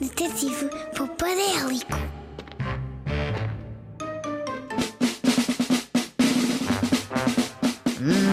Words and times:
Detetive 0.00 0.70
Popadélico. 0.96 1.98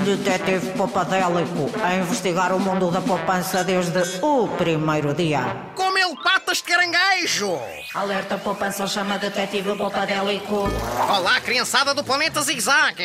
Detetive 0.05 0.71
Popadélico 0.77 1.69
a 1.83 1.95
investigar 1.95 2.53
o 2.53 2.59
mundo 2.59 2.89
da 2.89 3.01
poupança 3.01 3.65
desde 3.65 3.99
o 4.21 4.47
primeiro 4.47 5.13
dia. 5.13 5.41
Como 5.75 5.97
ele 5.97 6.15
patas 6.47 6.57
de 6.59 6.63
caranguejo! 6.63 7.59
Alerta 7.93 8.37
poupança 8.37 8.87
chama 8.87 9.17
Detetive 9.17 9.75
Popadélico. 9.75 10.69
Olá, 11.13 11.41
criançada 11.41 11.93
do 11.93 12.05
planeta 12.05 12.41
Zig 12.41 12.61
Zag! 12.61 13.03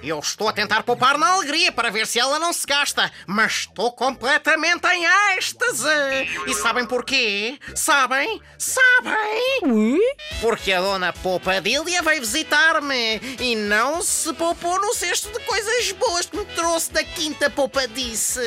Eu 0.00 0.20
estou 0.20 0.48
a 0.48 0.52
tentar 0.52 0.84
poupar 0.84 1.18
na 1.18 1.32
alegria 1.32 1.72
para 1.72 1.90
ver 1.90 2.06
se 2.06 2.20
ela 2.20 2.38
não 2.38 2.52
se 2.52 2.64
gasta, 2.64 3.10
mas 3.26 3.52
estou 3.52 3.90
completamente 3.92 4.86
em 4.86 5.04
êxtase! 5.36 5.88
E 6.46 6.54
sabem 6.54 6.86
porquê? 6.86 7.58
Sabem? 7.74 8.40
Sabem? 8.56 10.00
Porque 10.40 10.72
a 10.72 10.80
dona 10.80 11.12
Poupadilha 11.12 12.00
veio 12.00 12.20
visitar-me 12.20 13.20
e 13.40 13.56
não 13.56 14.02
se 14.02 14.32
poupou 14.34 14.80
no 14.80 14.94
cesto 14.94 15.32
de 15.32 15.44
coisas 15.44 15.90
boas 15.92 16.26
que 16.26 16.36
me 16.36 16.44
trouxe 16.44 16.92
da 16.92 17.02
quinta 17.02 17.50
Poupadice. 17.50 18.40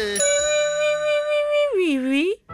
Oui, 1.75 1.99
oui. 1.99 2.46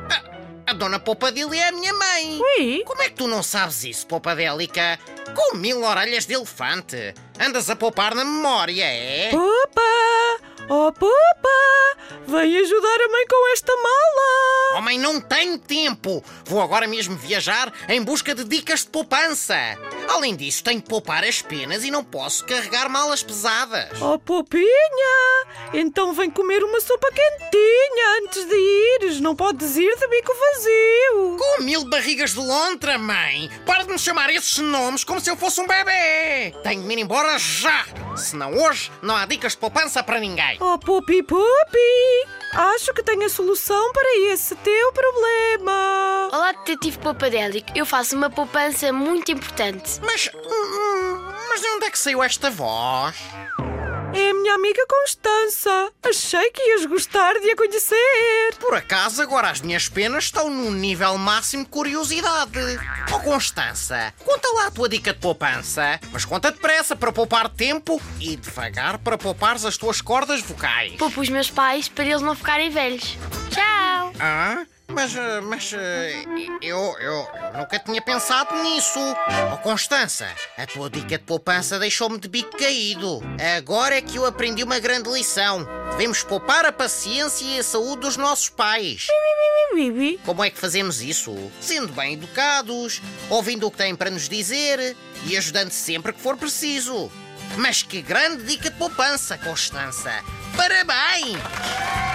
A 0.74 0.76
dona 0.76 0.98
Poupadilha 1.00 1.56
é 1.56 1.68
a 1.68 1.72
minha 1.72 1.94
mãe. 1.94 2.42
Oui. 2.42 2.84
Como 2.84 3.00
é 3.04 3.06
que 3.08 3.14
tu 3.14 3.28
não 3.28 3.44
sabes 3.44 3.84
isso, 3.84 4.08
Poupadélica? 4.08 4.98
Com 5.36 5.56
mil 5.56 5.84
orelhas 5.84 6.26
de 6.26 6.34
elefante. 6.34 7.14
Andas 7.40 7.70
a 7.70 7.76
poupar 7.76 8.16
na 8.16 8.26
memória, 8.26 8.84
é? 8.84 9.30
Pupa! 9.30 9.82
Oh, 10.70 10.92
Pupa! 10.92 11.14
Vem 12.26 12.58
ajudar 12.58 13.02
a 13.02 13.10
mãe 13.10 13.28
com 13.28 13.54
esta 13.54 13.72
mala! 13.76 14.78
Homem, 14.80 14.98
não 14.98 15.22
tenho 15.22 15.60
tempo. 15.60 16.24
Vou 16.46 16.62
agora 16.62 16.88
mesmo 16.88 17.16
viajar 17.18 17.72
em 17.88 18.02
busca 18.02 18.34
de 18.34 18.44
dicas 18.44 18.82
de 18.82 18.88
poupança. 18.88 19.56
Além 20.10 20.36
disso, 20.36 20.64
tenho 20.64 20.82
que 20.82 20.90
poupar 20.90 21.24
as 21.24 21.42
penas 21.42 21.84
e 21.84 21.92
não 21.92 22.04
posso 22.04 22.46
carregar 22.46 22.90
malas 22.90 23.22
pesadas. 23.22 24.02
Oh, 24.02 24.18
Pupinha! 24.18 24.64
Então 25.74 26.14
vem 26.14 26.30
comer 26.30 26.64
uma 26.64 26.80
sopa 26.82 27.08
quentinha 27.12 28.22
antes 28.24 28.46
de 28.46 28.56
ires. 28.56 29.20
Não 29.20 29.36
podes 29.36 29.76
ir 29.76 29.96
de 29.98 30.08
bico 30.08 30.33
vazio. 30.54 31.38
Com 31.38 31.64
mil 31.64 31.84
barrigas 31.86 32.32
de 32.34 32.40
lontra, 32.40 32.98
mãe! 32.98 33.50
Para 33.66 33.84
de 33.84 33.92
me 33.92 34.00
chamar 34.00 34.30
esses 34.30 34.58
nomes 34.60 35.04
como 35.04 35.20
se 35.20 35.30
eu 35.30 35.36
fosse 35.38 35.60
um 35.62 35.68
bebê! 35.68 36.54
Tenho 36.64 36.82
de 36.82 36.88
me 36.88 36.96
ir 36.96 37.00
embora 37.02 37.38
já! 37.40 37.86
Senão 38.16 38.54
hoje 38.56 38.92
não 39.02 39.16
há 39.16 39.26
dicas 39.26 39.54
de 39.54 39.58
poupança 39.58 40.04
para 40.04 40.20
ninguém. 40.20 40.58
Oh, 40.62 40.78
Pupi 40.78 41.24
Pupi! 41.24 42.28
Acho 42.54 42.94
que 42.94 43.02
tenho 43.02 43.26
a 43.26 43.30
solução 43.30 43.92
para 43.92 44.18
esse 44.32 44.56
teu 44.58 44.92
problema. 44.94 46.30
Olá, 46.32 46.52
detetive 46.52 47.00
Poupadélico. 47.00 47.72
Eu 47.76 47.86
faço 47.86 48.16
uma 48.16 48.30
poupança 48.30 48.94
muito 48.94 49.32
importante. 49.32 50.00
Mas. 50.04 50.30
hum, 50.36 51.32
Mas 51.50 51.62
de 51.62 51.68
onde 51.70 51.86
é 51.86 51.90
que 51.90 51.98
saiu 51.98 52.22
esta 52.22 52.52
voz? 52.52 53.16
A 54.44 54.46
minha 54.46 54.56
amiga 54.56 54.86
Constança. 54.86 55.90
Achei 56.04 56.52
que 56.52 56.62
ias 56.62 56.86
gostar 56.86 57.32
de 57.40 57.50
a 57.52 57.56
conhecer. 57.56 58.56
Por 58.60 58.74
acaso 58.74 59.22
agora 59.22 59.50
as 59.50 59.62
minhas 59.62 59.88
penas 59.88 60.26
estão 60.26 60.50
num 60.50 60.70
nível 60.70 61.18
máximo 61.18 61.64
de 61.64 61.70
curiosidade. 61.70 62.60
Oh 63.10 63.22
Constança, 63.22 64.14
conta 64.26 64.46
lá 64.56 64.68
a 64.68 64.72
tua 64.72 64.90
dica 64.90 65.14
de 65.14 65.20
poupança. 65.20 65.98
Mas 66.12 66.26
conta 66.26 66.52
depressa 66.52 66.94
para 66.94 67.14
poupar 67.14 67.48
tempo 67.48 68.02
e 68.20 68.36
devagar 68.36 68.98
para 68.98 69.18
poupares 69.18 69.64
as 69.64 69.78
tuas 69.78 70.02
cordas 70.02 70.42
vocais. 70.42 70.98
Poupo 70.98 71.22
os 71.22 71.30
meus 71.30 71.50
pais 71.50 71.88
para 71.88 72.04
eles 72.04 72.22
não 72.22 72.36
ficarem 72.36 72.70
velhos. 72.70 73.18
Tchau! 73.50 74.12
Ah? 74.20 74.66
Mas, 74.94 75.16
eh, 75.16 75.42
mas 75.42 75.74
eh, 75.74 76.24
eu, 76.62 76.78
eu, 77.00 77.28
eu 77.54 77.58
nunca 77.58 77.80
tinha 77.80 78.02
pensado 78.02 78.56
nisso. 78.62 79.00
Oh 79.52 79.58
Constança, 79.58 80.28
a 80.58 80.68
tua 80.68 80.90
dica 80.90 81.18
de 81.18 81.24
poupança 81.24 81.80
deixou-me 81.80 82.20
de 82.20 82.28
bico 82.28 82.56
caído. 82.58 83.22
Agora 83.58 83.96
é 83.96 84.02
que 84.02 84.18
eu 84.18 84.26
aprendi 84.26 84.64
uma 84.64 84.80
grande 84.80 85.10
lição. 85.10 85.68
Devemos 85.92 86.24
poupar 86.24 86.66
a 86.66 86.72
paciência 86.72 87.46
e 87.46 87.60
a 87.60 87.64
saúde 87.64 88.02
dos 88.02 88.18
nossos 88.18 88.50
pais. 88.50 89.08
Como 90.26 90.44
é 90.44 90.50
que 90.50 90.60
fazemos 90.60 91.02
isso? 91.02 91.36
Sendo 91.60 91.92
bem 91.94 92.14
educados, 92.14 93.02
ouvindo 93.30 93.66
o 93.66 93.72
que 93.72 93.78
têm 93.78 93.96
para 93.96 94.12
nos 94.12 94.30
dizer 94.30 94.96
e 95.26 95.36
ajudando 95.36 95.72
sempre 95.72 96.14
que 96.14 96.22
for 96.22 96.38
preciso. 96.38 97.12
Mas 97.58 97.82
que 97.82 98.02
grande 98.02 98.44
dica 98.44 98.70
de 98.70 98.78
poupança, 98.78 99.38
Constança! 99.38 100.24
Parabéns! 100.56 102.13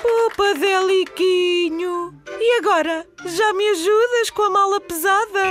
Pupa 0.00 0.54
Deliquinho. 0.54 2.14
E 2.40 2.58
agora? 2.58 3.06
Já 3.24 3.52
me 3.52 3.68
ajudas 3.70 4.30
com 4.30 4.42
a 4.42 4.50
mala 4.50 4.80
pesada? 4.80 5.42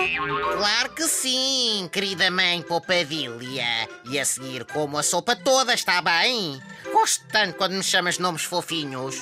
Claro 0.58 0.90
que 0.94 1.04
sim, 1.04 1.90
querida 1.92 2.32
mãe 2.32 2.62
Poupadilha. 2.62 3.90
E 4.10 4.18
a 4.18 4.26
seguir 4.26 4.66
como 4.66 4.98
a 4.98 5.04
sopa 5.04 5.36
toda, 5.36 5.74
está 5.74 6.02
bem? 6.02 6.62
Gosto 6.94 7.26
tanto 7.32 7.58
quando 7.58 7.74
me 7.74 7.84
chamas 7.84 8.18
nomes 8.18 8.44
fofinhos. 8.44 9.18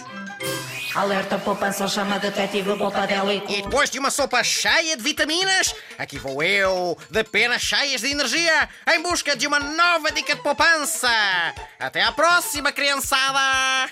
Alerta 0.96 1.38
poupança 1.38 1.90
chama 1.90 2.18
Detetive 2.20 2.78
Popadélico. 2.78 3.52
E 3.52 3.62
depois 3.62 3.90
de 3.90 4.00
uma 4.00 4.10
sopa 4.10 4.42
cheia 4.44 4.96
de 4.96 5.04
vitaminas, 5.04 5.76
aqui 5.98 6.18
vou 6.18 6.42
eu, 6.42 6.98
de 7.12 7.24
penas 7.26 7.62
cheias 7.62 8.00
de 8.00 8.12
energia, 8.12 8.70
em 8.94 9.02
busca 9.02 9.36
de 9.36 9.46
uma 9.46 9.60
nova 9.60 10.10
dica 10.14 10.36
de 10.36 10.42
poupança. 10.42 11.10
Até 11.78 12.02
à 12.02 12.14
próxima, 12.14 12.72
criançada! 12.72 13.90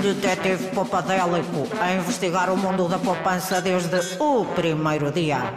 Detetive 0.00 0.70
Popadélico 0.72 1.68
a 1.80 1.92
investigar 1.94 2.48
o 2.48 2.56
mundo 2.56 2.88
da 2.88 2.98
poupança 2.98 3.60
desde 3.60 3.98
o 4.20 4.44
primeiro 4.54 5.10
dia. 5.10 5.52